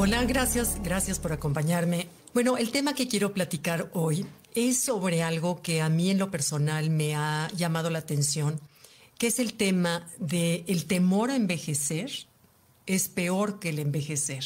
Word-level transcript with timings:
Hola, 0.00 0.22
gracias, 0.26 0.80
gracias 0.80 1.18
por 1.18 1.32
acompañarme. 1.32 2.06
Bueno, 2.32 2.56
el 2.56 2.70
tema 2.70 2.94
que 2.94 3.08
quiero 3.08 3.34
platicar 3.34 3.90
hoy 3.94 4.24
es 4.54 4.78
sobre 4.78 5.24
algo 5.24 5.60
que 5.60 5.80
a 5.80 5.88
mí 5.88 6.08
en 6.08 6.18
lo 6.18 6.30
personal 6.30 6.88
me 6.88 7.16
ha 7.16 7.50
llamado 7.56 7.90
la 7.90 7.98
atención, 7.98 8.60
que 9.18 9.26
es 9.26 9.40
el 9.40 9.54
tema 9.54 10.06
de 10.20 10.62
el 10.68 10.84
temor 10.84 11.32
a 11.32 11.34
envejecer 11.34 12.12
es 12.86 13.08
peor 13.08 13.58
que 13.58 13.70
el 13.70 13.80
envejecer, 13.80 14.44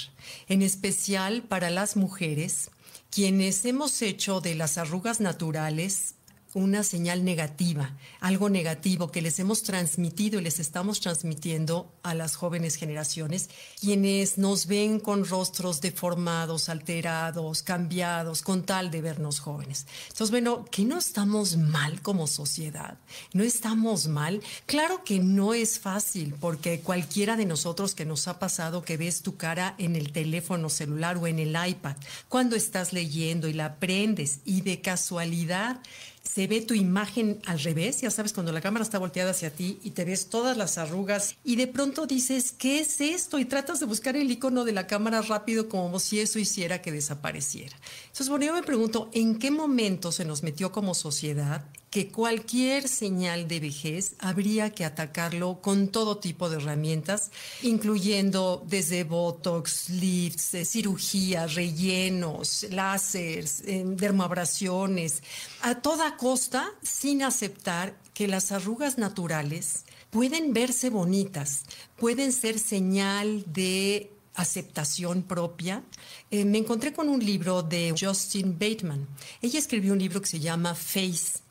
en 0.49 0.63
especial 0.63 1.43
para 1.43 1.69
las 1.69 1.97
mujeres, 1.97 2.71
quienes 3.11 3.63
hemos 3.67 4.01
hecho 4.01 4.41
de 4.41 4.55
las 4.55 4.79
arrugas 4.79 5.21
naturales 5.21 6.15
una 6.55 6.83
señal 6.83 7.25
negativa, 7.25 7.97
algo 8.21 8.51
negativo 8.51 9.11
que 9.11 9.23
les 9.23 9.39
hemos 9.39 9.63
transmitido 9.63 10.39
y 10.39 10.43
les 10.43 10.59
estamos 10.59 11.01
transmitiendo 11.01 11.93
a 12.03 12.15
las 12.15 12.37
jóvenes 12.37 12.77
generaciones, 12.77 13.49
quienes 13.81 14.39
nos 14.39 14.67
ven 14.67 15.01
con 15.01 15.27
rostros 15.27 15.81
deformados, 15.81 16.69
alterados, 16.69 17.63
cambiados, 17.63 18.43
con 18.43 18.65
tal 18.65 18.91
de 18.91 19.01
vernos 19.01 19.41
jóvenes. 19.41 19.87
Entonces, 20.09 20.31
bueno, 20.31 20.65
que 20.71 20.85
no 20.85 20.99
estamos 20.99 21.57
mal 21.57 22.03
como 22.03 22.27
sociedad, 22.27 22.99
no 23.33 23.43
estamos 23.43 24.09
mal. 24.09 24.43
Claro 24.67 25.05
que 25.05 25.21
no 25.21 25.55
es 25.55 25.79
fácil, 25.79 26.35
porque 26.41 26.81
cualquiera 26.81 27.37
de 27.37 27.47
nosotros 27.47 27.95
que 27.95 28.05
nos 28.05 28.29
ha 28.29 28.39
pasado 28.39 28.83
que 28.83 28.97
ves 28.97 29.23
tu 29.23 29.37
cara 29.37 29.75
en 29.79 29.97
el 29.97 30.13
teléfono 30.13 30.69
celular 30.69 31.17
o 31.17 31.27
en 31.27 31.39
el 31.39 31.57
iPad, 31.67 31.97
cuando 32.29 32.57
estás 32.57 32.93
leyendo 32.93 33.49
y 33.49 33.53
la 33.53 33.67
aprendes 33.67 34.41
y 34.45 34.61
de 34.61 34.81
casualidad, 34.81 35.81
se 36.23 36.47
ve 36.47 36.61
tu 36.61 36.75
imagen 36.75 37.41
al 37.47 37.61
revés, 37.61 38.01
ya 38.01 38.11
sabes, 38.11 38.33
cuando 38.33 38.53
la 38.53 38.61
cámara 38.61 38.85
está 38.85 38.99
volteada 38.99 39.33
hacia 39.33 39.51
ti 39.51 39.79
y 39.83 39.91
te 39.91 40.05
ves 40.05 40.29
todas 40.29 40.57
las 40.57 40.79
arrugas 40.79 41.37
y 41.45 41.57
de 41.57 41.67
pronto 41.67 42.07
dices, 42.07 42.53
¿qué 42.53 42.81
es 42.81 43.01
esto? 43.01 43.39
Y 43.39 43.45
tratas 43.45 43.81
de 43.81 43.87
buscar 43.87 44.17
el 44.17 44.31
icono 44.31 44.65
de 44.65 44.73
la 44.73 44.87
cámara 44.87 45.23
rápido 45.23 45.69
como 45.69 45.99
si 45.99 46.21
eso 46.21 46.39
hiciera 46.39 46.81
que 46.81 46.93
desapareciera. 46.93 47.77
Entonces, 48.07 48.29
bueno, 48.29 48.47
yo 48.47 48.55
me 48.55 48.63
pregunto, 48.63 49.11
¿en 49.13 49.39
qué 49.39 49.51
momento 49.51 50.13
se 50.13 50.25
nos 50.25 50.43
metió 50.43 50.73
como 50.73 50.95
sociedad 50.95 51.65
que 51.93 52.09
cualquier 52.09 52.89
señal 52.89 53.47
de 53.47 53.61
vejez 53.61 54.15
habría 54.19 54.71
que 54.71 54.87
atacarlo 54.87 55.61
con 55.61 55.89
todo 55.89 56.17
tipo 56.17 56.49
de 56.49 56.57
herramientas, 56.57 57.31
incluyendo 57.63 58.65
desde 58.67 59.05
botox, 59.05 59.91
lifts, 59.91 60.55
eh, 60.55 60.65
cirugías, 60.65 61.55
rellenos, 61.55 62.67
láseres, 62.71 63.61
eh, 63.67 63.85
dermoabrasiones, 63.85 65.23
a 65.61 65.83
toda 65.83 66.17
costa 66.17 66.71
sin 66.83 67.23
aceptar 67.23 67.95
que 68.15 68.27
las 68.27 68.53
arrugas 68.53 68.97
naturales 68.97 69.85
pueden 70.09 70.55
verse 70.55 70.89
bonitas, 70.89 71.65
pueden 71.99 72.33
ser 72.33 72.59
señal 72.59 73.45
de 73.53 74.11
aceptación 74.35 75.25
propia, 75.25 75.83
eh, 76.31 76.47
me 76.47 76.57
encontré 76.57 76.95
con 76.95 77.11
un 77.11 77.23
libro 77.23 77.63
de 77.63 77.95
Justin 77.95 78.59
Bateman. 78.59 79.07
Ella 79.43 79.59
escribió 79.59 79.93
un 79.93 79.99
libro 79.99 80.23
que 80.23 80.29
se 80.29 80.41
llama 80.41 80.75
Face 80.75 81.42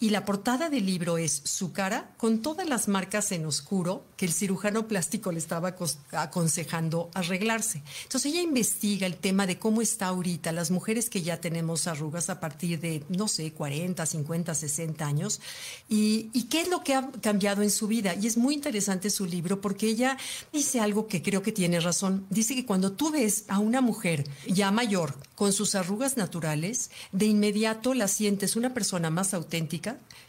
y 0.00 0.10
la 0.10 0.24
portada 0.24 0.70
del 0.70 0.86
libro 0.86 1.18
es 1.18 1.42
su 1.44 1.72
cara 1.72 2.10
con 2.18 2.40
todas 2.40 2.68
las 2.68 2.86
marcas 2.86 3.32
en 3.32 3.46
oscuro 3.46 4.04
que 4.16 4.26
el 4.26 4.32
cirujano 4.32 4.86
plástico 4.86 5.32
le 5.32 5.38
estaba 5.38 5.74
aconsejando 6.12 7.10
arreglarse. 7.14 7.82
Entonces 8.04 8.32
ella 8.32 8.42
investiga 8.42 9.06
el 9.06 9.16
tema 9.16 9.46
de 9.46 9.58
cómo 9.58 9.82
está 9.82 10.06
ahorita 10.06 10.52
las 10.52 10.70
mujeres 10.70 11.10
que 11.10 11.22
ya 11.22 11.40
tenemos 11.40 11.88
arrugas 11.88 12.30
a 12.30 12.38
partir 12.38 12.78
de, 12.78 13.02
no 13.08 13.26
sé, 13.26 13.52
40, 13.52 14.06
50, 14.06 14.54
60 14.54 15.04
años 15.04 15.40
y, 15.88 16.30
y 16.32 16.44
qué 16.44 16.60
es 16.60 16.68
lo 16.68 16.84
que 16.84 16.94
ha 16.94 17.10
cambiado 17.20 17.62
en 17.62 17.70
su 17.70 17.88
vida. 17.88 18.14
Y 18.14 18.28
es 18.28 18.36
muy 18.36 18.54
interesante 18.54 19.10
su 19.10 19.26
libro 19.26 19.60
porque 19.60 19.88
ella 19.88 20.16
dice 20.52 20.80
algo 20.80 21.08
que 21.08 21.22
creo 21.22 21.42
que 21.42 21.50
tiene 21.50 21.80
razón. 21.80 22.24
Dice 22.30 22.54
que 22.54 22.66
cuando 22.66 22.92
tú 22.92 23.10
ves 23.10 23.46
a 23.48 23.58
una 23.58 23.80
mujer 23.80 24.28
ya 24.46 24.70
mayor 24.70 25.14
con 25.34 25.52
sus 25.52 25.74
arrugas 25.74 26.16
naturales, 26.16 26.90
de 27.10 27.26
inmediato 27.26 27.94
la 27.94 28.06
sientes 28.06 28.54
una 28.54 28.74
persona 28.74 29.10
más 29.10 29.34
auténtica 29.34 29.87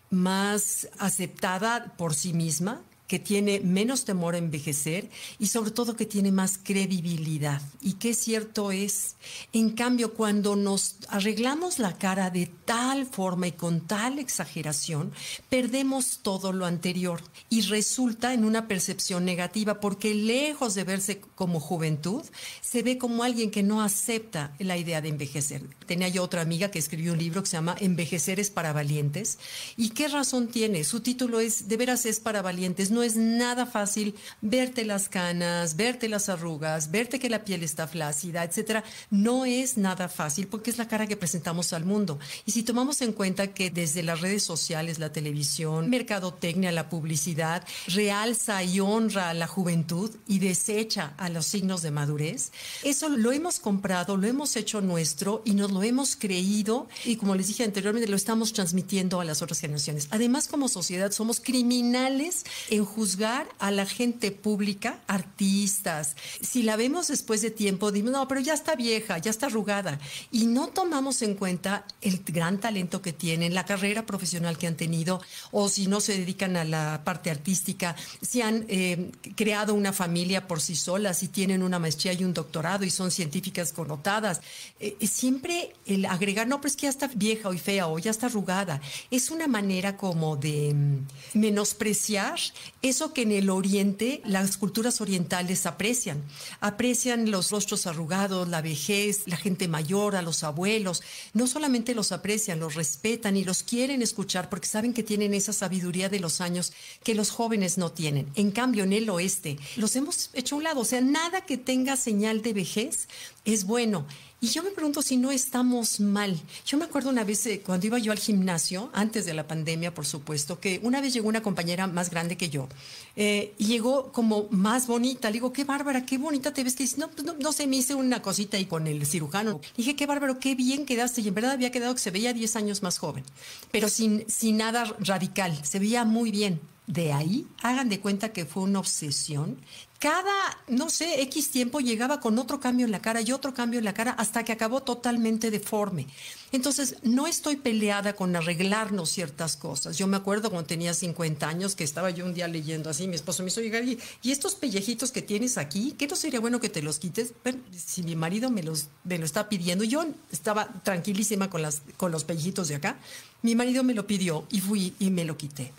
más 0.10 0.90
aceptada 0.98 1.94
por 1.98 2.14
sí 2.14 2.34
misma, 2.34 2.82
que 3.10 3.18
tiene 3.18 3.60
menos 3.60 4.06
temor 4.06 4.36
a 4.36 4.38
envejecer 4.38 5.10
y 5.40 5.48
sobre 5.48 5.72
todo 5.72 5.96
que 5.96 6.06
tiene 6.06 6.32
más 6.32 6.60
credibilidad. 6.62 7.60
Y 7.82 7.94
qué 7.94 8.14
cierto 8.14 8.72
es. 8.72 9.16
En 9.52 9.72
cambio, 9.72 10.14
cuando 10.14 10.56
nos 10.56 10.98
arreglamos 11.10 11.80
la 11.80 11.98
cara 11.98 12.30
de 12.30 12.46
tal 12.66 13.08
forma 13.08 13.48
y 13.48 13.54
con 13.54 13.82
tal 13.82 14.20
exageración, 14.20 15.12
perdemos 15.50 16.20
todo 16.22 16.54
lo 16.54 16.68
anterior 16.68 17.22
y 17.50 17.62
resulta 17.62 18.36
en 18.36 18.46
una 18.46 18.68
percepción 18.68 19.26
negativa 19.26 19.80
porque 19.80 20.14
lejos 20.14 20.76
de 20.76 20.84
verse 20.84 21.20
como 21.34 21.60
juventud, 21.60 22.22
se 22.62 22.84
ve 22.84 23.00
como 23.00 23.24
alguien 23.24 23.50
que 23.50 23.64
no 23.64 23.82
acepta 23.82 24.54
la 24.60 24.78
idea 24.78 25.02
de 25.02 25.10
envejecer. 25.10 25.64
Tenía 25.88 26.10
yo 26.10 26.22
otra 26.22 26.42
amiga 26.42 26.70
que 26.70 26.78
escribió 26.78 27.14
un 27.14 27.18
libro 27.18 27.42
que 27.42 27.50
se 27.50 27.58
llama 27.58 27.76
Envejecer 27.80 28.40
es 28.40 28.52
para 28.52 28.72
valientes. 28.72 29.40
¿Y 29.78 29.90
qué 29.90 30.10
razón 30.10 30.50
tiene? 30.50 30.84
Su 30.84 31.00
título 31.00 31.40
es 31.40 31.68
De 31.68 31.78
veras 31.78 32.06
es 32.06 32.20
para 32.20 32.44
valientes 32.44 32.92
es 33.04 33.16
nada 33.16 33.66
fácil 33.66 34.16
verte 34.42 34.86
las 34.86 35.10
canas, 35.10 35.76
verte 35.76 36.10
las 36.10 36.30
arrugas, 36.30 36.92
verte 36.92 37.20
que 37.20 37.30
la 37.30 37.44
piel 37.44 37.64
está 37.64 37.88
flácida, 37.88 38.44
etcétera. 38.44 38.84
No 39.10 39.46
es 39.46 39.78
nada 39.78 40.10
fácil 40.10 40.48
porque 40.48 40.70
es 40.72 40.78
la 40.78 40.88
cara 40.88 41.08
que 41.08 41.18
presentamos 41.18 41.74
al 41.74 41.86
mundo. 41.86 42.20
Y 42.46 42.52
si 42.52 42.64
tomamos 42.64 43.02
en 43.02 43.14
cuenta 43.14 43.54
que 43.54 43.70
desde 43.70 44.04
las 44.04 44.22
redes 44.22 44.44
sociales, 44.44 45.00
la 45.00 45.12
televisión, 45.12 45.90
mercadotecnia, 45.90 46.72
la 46.72 46.90
publicidad, 46.90 47.66
realza 47.88 48.64
y 48.64 48.80
honra 48.80 49.30
a 49.30 49.34
la 49.34 49.48
juventud 49.48 50.12
y 50.28 50.40
desecha 50.40 51.14
a 51.18 51.30
los 51.30 51.46
signos 51.46 51.82
de 51.82 51.92
madurez, 51.92 52.52
eso 52.84 53.10
lo 53.10 53.32
hemos 53.32 53.60
comprado, 53.60 54.18
lo 54.18 54.28
hemos 54.28 54.56
hecho 54.56 54.82
nuestro 54.82 55.42
y 55.46 55.54
nos 55.54 55.72
lo 55.72 55.84
hemos 55.84 56.16
creído 56.16 56.88
y 57.06 57.16
como 57.16 57.36
les 57.36 57.48
dije 57.48 57.64
anteriormente, 57.64 58.10
lo 58.10 58.16
estamos 58.16 58.54
transmitiendo 58.54 59.20
a 59.20 59.26
las 59.26 59.42
otras 59.42 59.60
generaciones. 59.60 60.08
Además, 60.12 60.48
como 60.48 60.68
sociedad, 60.68 61.12
somos 61.12 61.40
criminales 61.40 62.46
en 62.70 62.86
juzgar 62.90 63.48
a 63.60 63.72
la 63.72 63.86
gente 63.86 64.32
pública, 64.32 65.00
artistas. 65.08 66.16
Si 66.42 66.64
la 66.64 66.76
vemos 66.76 67.08
después 67.08 67.42
de 67.42 67.52
tiempo, 67.52 67.92
dimos, 67.92 68.12
no, 68.12 68.28
pero 68.28 68.42
ya 68.42 68.54
está 68.54 68.76
vieja, 68.76 69.18
ya 69.20 69.32
está 69.32 69.46
arrugada. 69.46 70.00
Y 70.32 70.48
no 70.48 70.68
tomamos 70.68 71.22
en 71.22 71.36
cuenta 71.36 71.86
el 72.02 72.22
gran 72.26 72.60
talento 72.60 73.02
que 73.02 73.14
tienen, 73.14 73.54
la 73.54 73.66
carrera 73.66 74.06
profesional 74.06 74.58
que 74.58 74.68
han 74.68 74.76
tenido, 74.76 75.22
o 75.52 75.70
si 75.70 75.88
no 75.88 76.02
se 76.02 76.18
dedican 76.18 76.58
a 76.58 76.66
la 76.66 77.02
parte 77.06 77.30
artística, 77.30 77.96
si 78.22 78.42
han 78.42 78.66
eh, 78.68 79.12
creado 79.36 79.74
una 79.74 79.94
familia 79.94 80.48
por 80.48 80.60
sí 80.60 80.76
solas, 80.76 81.20
si 81.20 81.28
tienen 81.28 81.64
una 81.64 81.80
maestría 81.80 82.14
y 82.14 82.24
un 82.24 82.34
doctorado 82.34 82.84
y 82.86 82.90
son 82.90 83.12
científicas 83.12 83.72
connotadas. 83.72 84.42
Eh, 84.80 84.98
siempre 85.08 85.74
el 85.86 86.06
agregar, 86.06 86.48
no, 86.48 86.58
pero 86.58 86.70
es 86.70 86.76
que 86.76 86.84
ya 86.84 86.90
está 86.90 87.08
vieja 87.14 87.50
o 87.50 87.58
fea 87.58 87.88
o 87.88 88.00
ya 88.00 88.12
está 88.12 88.26
arrugada, 88.28 88.82
es 89.12 89.30
una 89.30 89.48
manera 89.48 89.98
como 89.98 90.36
de 90.36 90.74
mm, 90.74 91.40
menospreciar 91.40 92.40
eso 92.82 93.14
que 93.14 93.24
en 93.24 93.32
el 93.32 93.50
oriente 93.50 94.22
las 94.26 94.58
culturas 94.58 95.02
orientales 95.02 95.66
aprecian. 95.66 96.24
Aprecian 96.62 97.30
los 97.30 97.52
rostros 97.52 97.88
arrugados, 97.88 98.48
la 98.48 98.62
vejez, 98.62 99.24
la 99.26 99.36
gente 99.36 99.68
mayor, 99.68 100.16
a 100.16 100.22
los 100.22 100.44
abuelos. 100.44 101.04
No 101.34 101.48
solamente 101.48 101.94
los 101.94 102.12
aprecian, 102.12 102.60
los 102.60 102.76
respetan 102.76 103.36
y 103.36 103.44
los 103.44 103.64
quieren 103.64 104.02
escuchar 104.02 104.50
porque 104.50 104.68
saben 104.68 104.94
que 104.94 105.04
tienen 105.04 105.34
esa 105.34 105.52
sabiduría 105.52 106.08
de 106.08 106.20
los 106.20 106.40
años 106.40 106.72
que 107.04 107.16
los 107.16 107.32
jóvenes 107.32 107.78
no 107.78 107.92
tienen. 107.92 108.28
En 108.36 108.52
cambio, 108.52 108.86
en 108.86 108.94
el 108.94 109.10
oeste 109.10 109.58
los 109.76 109.96
hemos 109.96 110.30
hecho 110.34 110.56
a 110.56 110.58
un 110.60 110.64
lado. 110.64 110.82
O 110.82 110.86
sea, 110.86 111.02
nada 111.02 111.42
que 111.42 111.58
tenga 111.58 111.98
señal 111.98 112.42
de 112.42 112.54
vejez 112.54 113.08
es 113.46 113.66
bueno. 113.66 114.06
Y 114.42 114.48
yo 114.48 114.64
me 114.64 114.72
pregunto 114.72 115.02
si 115.02 115.18
no 115.18 115.32
estamos 115.32 116.00
mal. 116.00 116.40
Yo 116.66 116.78
me 116.78 116.86
acuerdo 116.86 117.10
una 117.10 117.26
vez 117.26 117.46
eh, 117.46 117.62
cuando 117.62 117.88
iba 117.88 118.00
yo 118.00 118.14
al 118.14 118.20
gimnasio, 118.20 118.90
antes 118.94 119.26
de 119.26 119.34
la 119.34 119.48
pandemia, 119.48 119.94
por 119.94 120.06
supuesto, 120.06 120.62
que 120.62 120.80
una 120.82 121.02
vez 121.02 121.14
llegó 121.14 121.28
una 121.28 121.42
compañera 121.42 121.88
más 121.88 122.10
grande 122.10 122.38
que 122.38 122.50
yo 122.50 122.70
eh, 123.18 123.54
y 123.58 123.66
llegó 123.66 124.14
como 124.14 124.48
más 124.50 124.88
bonita. 124.88 125.28
Le 125.30 125.34
digo, 125.34 125.52
qué 125.52 125.66
bárbara, 125.66 126.06
qué 126.06 126.18
bonita 126.18 126.54
te 126.54 126.64
ves. 126.64 126.76
Que 126.78 126.88
no, 126.96 127.10
pues 127.10 127.26
no, 127.26 127.34
no 127.34 127.52
sé, 127.52 127.68
me 127.68 127.76
hice 127.76 127.96
una 127.96 128.22
cosita 128.22 128.56
ahí 128.56 128.66
con 128.66 128.88
el 128.88 129.06
cirujano. 129.06 129.60
dije, 129.76 129.98
qué 129.98 130.06
bárbaro, 130.06 130.40
qué 130.40 130.56
bien 130.56 130.86
quedaste. 130.86 131.20
Y 131.20 131.28
en 131.28 131.36
verdad 131.36 131.52
había 131.52 131.72
quedado 131.72 131.94
que 131.94 132.00
se 132.00 132.12
veía 132.12 132.32
10 132.32 132.56
años 132.56 132.82
más 132.82 132.98
joven, 132.98 133.26
pero 133.72 133.90
sin, 133.90 134.24
sin 134.30 134.56
nada 134.56 134.86
radical. 135.00 135.60
Se 135.66 135.80
veía 135.80 136.06
muy 136.06 136.32
bien. 136.32 136.62
De 136.90 137.14
ahí, 137.14 137.46
hagan 137.62 137.88
de 137.88 138.00
cuenta 138.00 138.34
que 138.34 138.46
fue 138.46 138.64
una 138.64 138.80
obsesión 138.80 139.58
cada, 140.00 140.32
no 140.70 140.90
sé, 140.90 141.22
X 141.24 141.52
tiempo 141.52 141.82
llegaba 141.82 142.22
con 142.22 142.40
otro 142.40 142.62
cambio 142.62 142.86
en 142.86 142.92
la 142.94 143.02
cara 143.02 143.20
y 143.20 143.34
otro 143.34 143.54
cambio 143.54 143.80
en 143.80 143.86
la 143.86 143.94
cara 143.94 144.12
hasta 144.12 144.46
que 144.46 144.54
acabó 144.54 144.82
totalmente 144.82 145.52
deforme. 145.52 146.08
Entonces, 146.54 146.96
no 147.04 147.28
estoy 147.28 147.58
peleada 147.58 148.14
con 148.14 148.34
arreglarnos 148.34 149.10
ciertas 149.10 149.58
cosas. 149.58 149.98
Yo 149.98 150.08
me 150.08 150.16
acuerdo 150.16 150.52
cuando 150.52 150.68
tenía 150.68 150.94
50 150.94 151.50
años 151.50 151.76
que 151.76 151.84
estaba 151.84 152.12
yo 152.12 152.26
un 152.26 152.34
día 152.34 152.48
leyendo 152.48 152.90
así, 152.90 153.10
mi 153.10 153.16
esposo 153.16 153.44
me 153.44 153.50
hizo 153.50 153.60
llegar 153.60 153.84
y, 153.84 154.00
estos 154.24 154.56
pellejitos 154.56 155.12
que 155.12 155.22
tienes 155.22 155.58
aquí, 155.58 155.96
¿qué 155.98 156.08
no 156.08 156.16
sería 156.16 156.40
bueno 156.40 156.62
que 156.62 156.70
te 156.70 156.82
los 156.82 156.98
quites? 157.00 157.34
Bueno, 157.44 157.60
si 157.76 158.02
mi 158.02 158.16
marido 158.16 158.50
me, 158.50 158.64
los, 158.64 158.88
me 159.04 159.18
lo 159.18 159.26
está 159.26 159.50
pidiendo, 159.50 159.84
yo 159.84 160.06
estaba 160.32 160.70
tranquilísima 160.84 161.50
con, 161.50 161.62
las, 161.62 161.82
con 161.98 162.14
los 162.14 162.24
pellejitos 162.24 162.70
de 162.70 162.76
acá, 162.76 162.98
mi 163.42 163.54
marido 163.54 163.84
me 163.84 163.94
lo 163.94 164.08
pidió 164.08 164.46
y 164.50 164.62
fui 164.62 164.94
y 164.98 165.10
me 165.10 165.26
lo 165.26 165.36
quité 165.36 165.74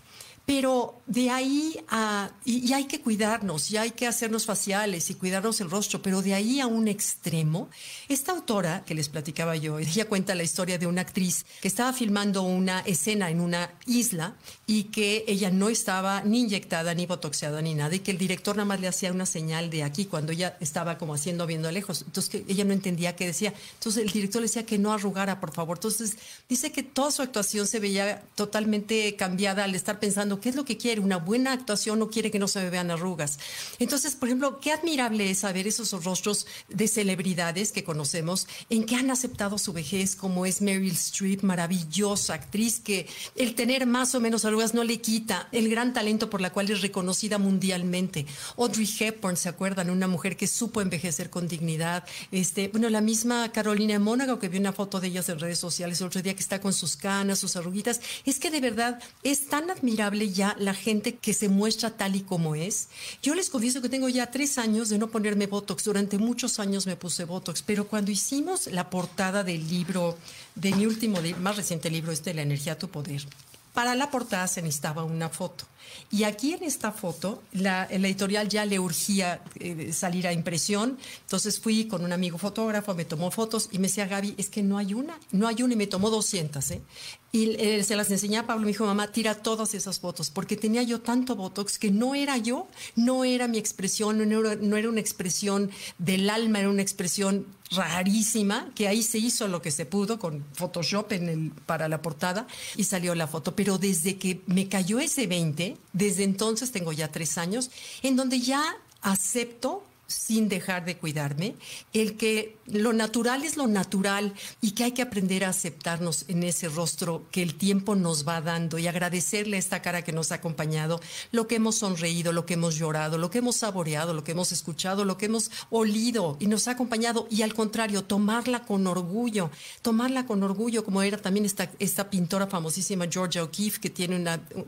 Pero 0.47 1.01
de 1.07 1.31
ahí 1.31 1.77
a, 1.89 2.31
y, 2.45 2.73
hay 2.73 2.85
que 2.85 3.01
cuidarnos, 3.01 3.71
y 3.71 3.77
hay 3.77 3.93
que 3.93 4.07
hacernos 4.07 4.47
faciales 4.47 5.11
y 5.11 5.15
cuidarnos 5.15 5.61
el 5.61 5.71
rostro, 5.71 6.03
pero 6.03 6.23
de 6.23 6.35
ahí 6.35 6.61
a 6.61 6.67
un 6.67 6.89
extremo, 6.89 7.69
esta 8.09 8.33
autora 8.33 8.85
que 8.85 8.95
les 8.95 9.09
platicaba 9.09 9.57
yo, 9.57 9.79
ella 9.79 10.09
cuenta 10.09 10.35
la 10.35 10.43
historia 10.43 10.79
de 10.79 10.87
una 10.87 11.03
actriz 11.03 11.45
que 11.61 11.69
estaba 11.69 11.93
filmando 11.93 12.43
una 12.43 12.81
escena 12.81 13.31
en 13.31 13.41
una 13.41 13.71
isla 13.87 14.35
y 14.67 14.85
que 14.85 15.25
ella 15.27 15.51
no 15.51 15.69
estaba 15.69 16.23
ni 16.23 16.41
inyectada, 16.41 16.95
ni 16.95 17.07
botoxeada, 17.07 17.63
ni 17.63 17.75
nada, 17.75 17.95
y 17.95 18.01
que 18.01 18.11
el 18.11 18.19
director 18.19 18.57
nada 18.57 18.67
más 18.67 18.81
le 18.81 18.89
hacía 18.89 19.13
una 19.13 19.27
señal 19.27 19.71
de 19.71 19.83
aquí 19.83 20.07
cuando 20.07 20.33
ella 20.33 20.57
estaba 20.61 20.99
como 20.99 21.15
haciendo 21.15 21.47
viendo 21.47 21.71
lejos. 21.71 22.03
Entonces 22.03 22.31
que 22.31 22.53
ella 22.53 22.65
no 22.65 22.73
entendía 22.73 23.17
qué 23.17 23.27
decía. 23.27 23.53
Entonces 23.75 24.05
el 24.05 24.11
director 24.11 24.41
le 24.41 24.49
decía 24.49 24.67
que 24.67 24.79
no 24.79 24.93
arrugara, 24.93 25.41
por 25.41 25.53
favor. 25.53 25.79
Entonces 25.79 26.17
dice 26.49 26.73
que 26.73 26.83
toda 26.83 27.11
su 27.11 27.23
actuación 27.23 27.67
se 27.67 27.81
veía 27.81 28.23
totalmente 28.35 29.17
cambiada 29.17 29.65
al 29.65 29.75
estar 29.75 29.99
pensando 29.99 30.30
qué 30.39 30.51
es 30.51 30.55
lo 30.55 30.65
que 30.65 30.77
quiere. 30.77 31.01
Una 31.01 31.17
buena 31.17 31.53
actuación 31.53 31.99
no 31.99 32.11
quiere 32.11 32.31
que 32.31 32.39
no 32.39 32.47
se 32.47 32.69
vean 32.71 32.91
arrugas. 32.91 33.39
Entonces, 33.79 34.15
por 34.15 34.29
ejemplo, 34.29 34.61
qué 34.61 34.71
admirable 34.71 35.31
es 35.31 35.39
saber 35.39 35.67
esos 35.67 35.91
rostros 36.05 36.47
de 36.69 36.87
celebridades 36.87 37.73
que 37.73 37.83
conocemos 37.83 38.47
en 38.69 38.85
que 38.85 38.97
han 38.97 39.11
aceptado 39.11 39.59
su 39.59 39.73
vejez, 39.73 40.15
como 40.15 40.47
es 40.47 40.61
Meryl 40.61 40.93
Streep, 40.93 41.43
maravillosa 41.43 42.35
actriz, 42.35 42.81
que 42.81 43.09
el 43.35 43.55
tener 43.55 43.87
más 43.87 44.15
o 44.15 44.21
menos 44.21 44.45
arrugas 44.45 44.75
no 44.75 44.85
le 44.85 45.01
quita 45.01 45.49
el 45.53 45.69
gran 45.69 45.93
talento 45.93 46.29
por 46.29 46.41
la 46.41 46.53
cual 46.53 46.71
es 46.71 46.83
reconocida 46.83 47.39
mundialmente. 47.39 48.27
Audrey 48.57 48.89
Hepburn, 48.99 49.37
¿se 49.37 49.49
acuerdan? 49.49 49.91
Una 49.91 50.07
mujer 50.07 50.37
que 50.37 50.47
supo 50.47 50.81
envejecer 50.81 51.31
con 51.31 51.49
dignidad. 51.49 52.05
Este, 52.31 52.69
bueno, 52.69 52.91
la 52.91 53.01
misma 53.01 53.51
Carolina 53.53 53.99
Mónago, 53.99 54.39
que 54.39 54.49
vi 54.49 54.59
una 54.59 54.73
foto 54.73 55.01
de 55.01 55.09
ellas 55.09 55.29
en 55.29 55.39
redes 55.39 55.59
sociales 55.59 56.01
el 56.01 56.09
otro 56.09 56.23
día, 56.23 56.35
que 56.35 56.43
está 56.43 56.61
con 56.61 56.73
sus 56.73 56.97
canas, 56.97 57.39
sus 57.39 57.57
arruguitas. 57.57 58.01
Es 58.25 58.39
que 58.39 58.51
de 58.51 58.61
verdad 58.61 59.01
es 59.23 59.49
tan 59.49 59.71
admirable 59.71 60.20
ya 60.29 60.57
la 60.59 60.75
gente 60.75 61.17
que 61.17 61.35
se 61.35 61.49
muestra 61.49 61.97
tal 61.97 62.17
y 62.17 62.21
como 62.21 62.55
es. 62.55 62.89
Yo 63.23 63.35
les 63.35 63.51
confieso 63.51 63.81
que 63.81 63.89
tengo 63.89 64.09
ya 64.09 64.31
tres 64.31 64.59
años 64.59 64.89
de 64.89 64.99
no 64.99 65.09
ponerme 65.09 65.47
Botox. 65.47 65.85
Durante 65.85 66.19
muchos 66.19 66.59
años 66.59 66.87
me 66.87 66.97
puse 66.97 67.25
Botox, 67.25 67.63
pero 67.63 67.87
cuando 67.87 68.11
hicimos 68.11 68.67
la 68.67 68.91
portada 68.91 69.43
del 69.45 69.69
libro, 69.69 70.17
de 70.55 70.73
mi 70.73 70.87
último, 70.87 71.19
más 71.41 71.57
reciente 71.57 71.91
libro, 71.91 72.13
este, 72.13 72.35
La 72.35 72.43
energía 72.43 72.73
a 72.75 72.79
tu 72.79 72.89
poder, 72.89 73.27
para 73.75 73.95
la 73.95 74.11
portada 74.11 74.49
se 74.49 74.63
necesitaba 74.63 75.05
una 75.05 75.29
foto. 75.29 75.65
Y 76.11 76.25
aquí 76.25 76.55
en 76.55 76.65
esta 76.65 76.93
foto, 76.93 77.43
la, 77.53 77.87
editorial 77.91 78.49
ya 78.49 78.65
le 78.65 78.79
urgía 78.79 79.43
eh, 79.59 79.93
salir 79.93 80.27
a 80.27 80.33
impresión. 80.33 80.99
Entonces 81.23 81.61
fui 81.61 81.87
con 81.87 82.05
un 82.05 82.13
amigo 82.13 82.37
fotógrafo, 82.39 82.95
me 82.95 83.05
tomó 83.05 83.31
fotos 83.31 83.69
y 83.73 83.79
me 83.79 83.89
decía, 83.89 84.07
Gaby, 84.07 84.35
es 84.39 84.49
que 84.49 84.63
no 84.63 84.77
hay 84.77 84.95
una, 84.95 85.19
no 85.33 85.47
hay 85.47 85.63
una 85.63 85.75
y 85.75 85.77
me 85.77 85.87
tomó 85.87 86.11
200. 86.11 86.71
¿eh? 86.73 86.83
Y 87.33 87.51
eh, 87.59 87.85
se 87.85 87.95
las 87.95 88.11
enseñé 88.11 88.39
a 88.39 88.47
Pablo, 88.47 88.63
me 88.63 88.73
dijo, 88.73 88.85
mamá, 88.85 89.13
tira 89.13 89.37
todas 89.37 89.75
esas 89.75 90.01
fotos, 90.01 90.31
porque 90.31 90.57
tenía 90.57 90.83
yo 90.83 91.01
tanto 91.01 91.37
Botox 91.37 91.79
que 91.79 91.91
no 91.91 92.17
era 92.17 92.37
yo, 92.39 92.67
no 92.97 93.25
era 93.25 93.47
mi 93.47 93.59
expresión, 93.59 94.29
no 94.29 94.41
era, 94.41 94.57
no 94.57 94.77
era 94.77 94.89
una 94.89 95.01
expresión 95.01 95.71
del 95.99 96.29
alma, 96.29 96.59
era 96.59 96.69
una 96.69 96.83
expresión 96.83 97.47
rarísima, 97.71 98.71
que 98.75 98.89
ahí 98.89 99.05
se 99.05 99.19
hizo 99.19 99.47
lo 99.47 99.63
que 99.63 99.71
se 99.71 99.87
pudo 99.87 100.19
con 100.19 100.45
Photoshop 100.55 101.13
en 101.13 101.29
el, 101.29 101.51
para 101.67 101.89
la 101.89 102.03
portada 102.03 102.49
y 102.77 102.85
salió 102.85 103.15
la 103.15 103.29
foto. 103.29 103.55
Pero 103.55 103.79
desde 103.79 104.19
que 104.19 104.41
me 104.47 104.69
cayó 104.69 104.99
ese 104.99 105.29
20, 105.29 105.77
desde 105.93 106.25
entonces 106.25 106.73
tengo 106.73 106.93
ya 106.93 107.13
tres 107.13 107.39
años, 107.39 107.71
en 108.03 108.17
donde 108.17 108.41
ya 108.41 108.77
acepto 109.03 109.85
sin 110.11 110.49
dejar 110.49 110.85
de 110.85 110.97
cuidarme, 110.97 111.55
el 111.93 112.17
que 112.17 112.57
lo 112.67 112.93
natural 112.93 113.45
es 113.45 113.57
lo 113.57 113.67
natural 113.67 114.35
y 114.61 114.73
que 114.73 114.85
hay 114.85 114.93
que 114.93 115.03
aprender 115.03 115.45
a 115.45 115.51
aceptarnos 115.51 116.25
en 116.29 116.43
ese 116.43 116.69
rostro 116.69 117.25
que 117.31 117.43
el 117.43 117.55
tiempo 117.55 117.95
nos 117.95 118.27
va 118.27 118.41
dando 118.41 118.79
y 118.79 118.87
agradecerle 118.87 119.57
esta 119.57 119.83
cara 119.83 120.03
que 120.03 120.13
nos 120.13 120.33
ha 120.33 120.37
acompañado, 120.37 121.01
lo 121.33 121.47
que 121.47 121.57
hemos 121.57 121.77
sonreído, 121.77 122.33
lo 122.33 122.47
que 122.47 122.55
hemos 122.55 122.77
llorado, 122.77 123.19
lo 123.19 123.31
que 123.31 123.39
hemos 123.39 123.57
saboreado, 123.57 124.15
lo 124.15 124.25
que 124.25 124.33
hemos 124.33 124.53
escuchado, 124.53 125.05
lo 125.05 125.17
que 125.17 125.27
hemos 125.27 125.51
olido 125.71 126.37
y 126.41 126.47
nos 126.47 126.67
ha 126.69 126.73
acompañado 126.73 127.29
y 127.31 127.43
al 127.43 127.55
contrario, 127.55 128.05
tomarla 128.05 128.65
con 128.65 128.87
orgullo, 128.87 129.51
tomarla 129.83 130.27
con 130.27 130.43
orgullo 130.43 130.85
como 130.85 131.03
era 131.03 131.19
también 131.19 131.47
esta, 131.47 131.71
esta 131.79 132.11
pintora 132.11 132.47
famosísima 132.47 133.07
Georgia 133.11 133.45
O'Keeffe 133.45 133.81
que 133.81 133.91
tiene 133.91 134.17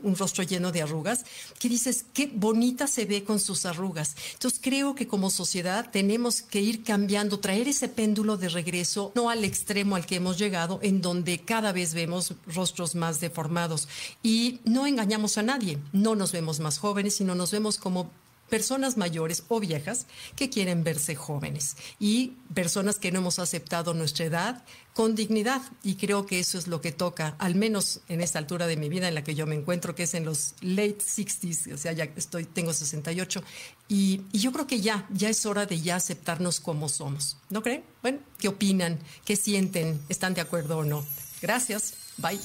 un 0.03 0.15
rostro 0.15 0.43
lleno 0.43 0.71
de 0.71 0.81
arrugas, 0.81 1.25
que 1.59 1.69
dices, 1.69 2.05
qué 2.13 2.31
bonita 2.33 2.87
se 2.87 3.05
ve 3.05 3.23
con 3.23 3.39
sus 3.39 3.65
arrugas. 3.65 4.15
Entonces 4.33 4.59
creo 4.61 4.95
que 4.95 5.07
como 5.07 5.29
sociedad 5.33 5.89
tenemos 5.91 6.41
que 6.41 6.61
ir 6.61 6.83
cambiando, 6.83 7.39
traer 7.39 7.67
ese 7.67 7.89
péndulo 7.89 8.37
de 8.37 8.47
regreso, 8.47 9.11
no 9.15 9.29
al 9.29 9.43
extremo 9.43 9.97
al 9.97 10.05
que 10.05 10.15
hemos 10.15 10.37
llegado, 10.37 10.79
en 10.81 11.01
donde 11.01 11.39
cada 11.39 11.73
vez 11.73 11.93
vemos 11.93 12.35
rostros 12.47 12.95
más 12.95 13.19
deformados. 13.19 13.89
Y 14.23 14.61
no 14.63 14.87
engañamos 14.87 15.37
a 15.37 15.43
nadie, 15.43 15.79
no 15.91 16.15
nos 16.15 16.31
vemos 16.31 16.59
más 16.61 16.77
jóvenes, 16.77 17.15
sino 17.15 17.35
nos 17.35 17.51
vemos 17.51 17.77
como 17.77 18.09
personas 18.49 18.97
mayores 18.97 19.43
o 19.47 19.59
viejas 19.59 20.05
que 20.35 20.49
quieren 20.49 20.83
verse 20.83 21.15
jóvenes 21.15 21.75
y 21.99 22.33
personas 22.53 22.99
que 22.99 23.11
no 23.11 23.19
hemos 23.19 23.39
aceptado 23.39 23.93
nuestra 23.93 24.25
edad 24.25 24.63
con 24.93 25.15
dignidad. 25.15 25.61
Y 25.83 25.95
creo 25.95 26.25
que 26.25 26.39
eso 26.39 26.57
es 26.57 26.67
lo 26.67 26.81
que 26.81 26.91
toca, 26.91 27.35
al 27.39 27.55
menos 27.55 28.01
en 28.09 28.21
esta 28.21 28.39
altura 28.39 28.67
de 28.67 28.77
mi 28.77 28.89
vida 28.89 29.07
en 29.07 29.15
la 29.15 29.23
que 29.23 29.35
yo 29.35 29.47
me 29.47 29.55
encuentro, 29.55 29.95
que 29.95 30.03
es 30.03 30.13
en 30.13 30.25
los 30.25 30.53
late 30.61 30.99
60s, 30.99 31.73
o 31.73 31.77
sea, 31.77 31.93
ya 31.93 32.05
estoy, 32.15 32.45
tengo 32.45 32.73
68. 32.73 33.43
Y, 33.89 34.21
y 34.31 34.39
yo 34.39 34.51
creo 34.51 34.67
que 34.67 34.81
ya, 34.81 35.07
ya 35.11 35.29
es 35.29 35.45
hora 35.45 35.65
de 35.65 35.81
ya 35.81 35.95
aceptarnos 35.95 36.59
como 36.59 36.89
somos. 36.89 37.37
¿No 37.49 37.63
creen? 37.63 37.83
Bueno, 38.01 38.19
¿qué 38.37 38.47
opinan? 38.47 38.99
¿Qué 39.25 39.35
sienten? 39.35 39.99
¿Están 40.09 40.33
de 40.33 40.41
acuerdo 40.41 40.79
o 40.79 40.83
no? 40.83 41.03
Gracias. 41.41 41.95
Bye. 42.17 42.39